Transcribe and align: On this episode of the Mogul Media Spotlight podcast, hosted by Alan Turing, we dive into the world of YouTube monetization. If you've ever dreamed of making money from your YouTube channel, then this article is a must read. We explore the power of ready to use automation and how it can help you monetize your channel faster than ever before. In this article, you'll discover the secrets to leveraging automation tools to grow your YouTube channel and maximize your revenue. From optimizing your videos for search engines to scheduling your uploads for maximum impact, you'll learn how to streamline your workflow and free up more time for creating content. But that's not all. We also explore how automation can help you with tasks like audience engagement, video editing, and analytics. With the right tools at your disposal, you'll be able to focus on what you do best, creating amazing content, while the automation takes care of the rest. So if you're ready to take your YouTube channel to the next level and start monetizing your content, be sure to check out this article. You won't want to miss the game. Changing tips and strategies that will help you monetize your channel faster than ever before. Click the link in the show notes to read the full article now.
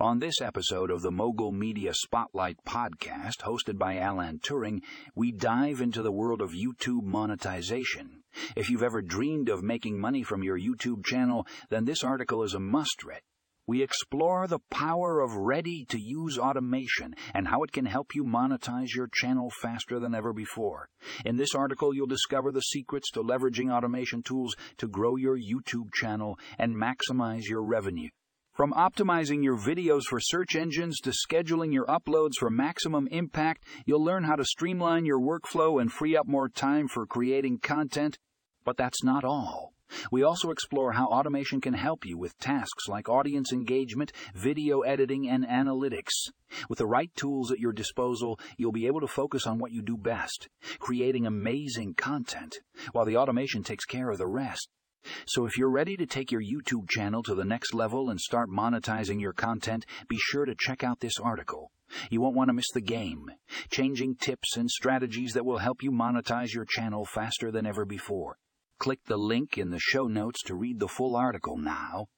On 0.00 0.20
this 0.20 0.40
episode 0.40 0.92
of 0.92 1.02
the 1.02 1.10
Mogul 1.10 1.50
Media 1.50 1.92
Spotlight 1.92 2.58
podcast, 2.64 3.42
hosted 3.42 3.78
by 3.78 3.98
Alan 3.98 4.38
Turing, 4.38 4.80
we 5.16 5.32
dive 5.32 5.80
into 5.80 6.02
the 6.02 6.12
world 6.12 6.40
of 6.40 6.52
YouTube 6.52 7.02
monetization. 7.02 8.22
If 8.54 8.70
you've 8.70 8.84
ever 8.84 9.02
dreamed 9.02 9.48
of 9.48 9.64
making 9.64 9.98
money 9.98 10.22
from 10.22 10.44
your 10.44 10.56
YouTube 10.56 11.04
channel, 11.04 11.48
then 11.68 11.84
this 11.84 12.04
article 12.04 12.44
is 12.44 12.54
a 12.54 12.60
must 12.60 13.02
read. 13.04 13.22
We 13.66 13.82
explore 13.82 14.46
the 14.46 14.60
power 14.70 15.18
of 15.18 15.34
ready 15.34 15.84
to 15.88 15.98
use 15.98 16.38
automation 16.38 17.16
and 17.34 17.48
how 17.48 17.64
it 17.64 17.72
can 17.72 17.86
help 17.86 18.14
you 18.14 18.22
monetize 18.22 18.94
your 18.94 19.08
channel 19.12 19.50
faster 19.60 19.98
than 19.98 20.14
ever 20.14 20.32
before. 20.32 20.90
In 21.24 21.38
this 21.38 21.56
article, 21.56 21.92
you'll 21.92 22.06
discover 22.06 22.52
the 22.52 22.60
secrets 22.60 23.10
to 23.14 23.22
leveraging 23.24 23.72
automation 23.72 24.22
tools 24.22 24.54
to 24.76 24.86
grow 24.86 25.16
your 25.16 25.36
YouTube 25.36 25.92
channel 25.92 26.38
and 26.56 26.76
maximize 26.76 27.48
your 27.48 27.64
revenue. 27.64 28.10
From 28.58 28.72
optimizing 28.72 29.44
your 29.44 29.56
videos 29.56 30.06
for 30.06 30.18
search 30.18 30.56
engines 30.56 30.98
to 31.02 31.10
scheduling 31.10 31.72
your 31.72 31.86
uploads 31.86 32.32
for 32.40 32.50
maximum 32.50 33.06
impact, 33.12 33.62
you'll 33.86 34.02
learn 34.02 34.24
how 34.24 34.34
to 34.34 34.44
streamline 34.44 35.04
your 35.04 35.20
workflow 35.20 35.80
and 35.80 35.92
free 35.92 36.16
up 36.16 36.26
more 36.26 36.48
time 36.48 36.88
for 36.88 37.06
creating 37.06 37.60
content. 37.60 38.18
But 38.64 38.76
that's 38.76 39.04
not 39.04 39.22
all. 39.22 39.74
We 40.10 40.24
also 40.24 40.50
explore 40.50 40.90
how 40.90 41.06
automation 41.06 41.60
can 41.60 41.74
help 41.74 42.04
you 42.04 42.18
with 42.18 42.36
tasks 42.40 42.88
like 42.88 43.08
audience 43.08 43.52
engagement, 43.52 44.10
video 44.34 44.80
editing, 44.80 45.28
and 45.28 45.46
analytics. 45.46 46.32
With 46.68 46.78
the 46.78 46.86
right 46.88 47.14
tools 47.14 47.52
at 47.52 47.60
your 47.60 47.72
disposal, 47.72 48.40
you'll 48.56 48.72
be 48.72 48.88
able 48.88 49.02
to 49.02 49.06
focus 49.06 49.46
on 49.46 49.60
what 49.60 49.70
you 49.70 49.82
do 49.82 49.96
best, 49.96 50.48
creating 50.80 51.26
amazing 51.26 51.94
content, 51.94 52.56
while 52.90 53.04
the 53.04 53.18
automation 53.18 53.62
takes 53.62 53.84
care 53.84 54.10
of 54.10 54.18
the 54.18 54.26
rest. 54.26 54.68
So 55.26 55.46
if 55.46 55.56
you're 55.56 55.70
ready 55.70 55.96
to 55.96 56.06
take 56.06 56.32
your 56.32 56.42
YouTube 56.42 56.88
channel 56.88 57.22
to 57.22 57.34
the 57.34 57.44
next 57.44 57.74
level 57.74 58.10
and 58.10 58.20
start 58.20 58.50
monetizing 58.50 59.20
your 59.20 59.32
content, 59.32 59.86
be 60.08 60.18
sure 60.18 60.44
to 60.44 60.54
check 60.54 60.82
out 60.82 61.00
this 61.00 61.18
article. 61.18 61.70
You 62.10 62.20
won't 62.20 62.36
want 62.36 62.48
to 62.48 62.54
miss 62.54 62.70
the 62.72 62.80
game. 62.80 63.30
Changing 63.70 64.16
tips 64.16 64.56
and 64.56 64.70
strategies 64.70 65.32
that 65.32 65.46
will 65.46 65.58
help 65.58 65.82
you 65.82 65.90
monetize 65.90 66.52
your 66.52 66.66
channel 66.66 67.04
faster 67.04 67.50
than 67.50 67.66
ever 67.66 67.84
before. 67.84 68.36
Click 68.78 69.00
the 69.06 69.16
link 69.16 69.58
in 69.58 69.70
the 69.70 69.80
show 69.80 70.06
notes 70.06 70.42
to 70.44 70.54
read 70.54 70.78
the 70.78 70.88
full 70.88 71.16
article 71.16 71.56
now. 71.56 72.08